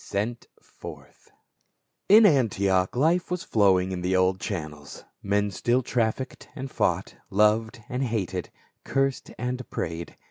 [0.03, 1.29] SENT FORTH.
[2.09, 5.05] IN Antioch life was flowing in the old channels.
[5.21, 8.49] Men still trafficked and fought, loved and hated,
[8.83, 10.17] cursed and prayed.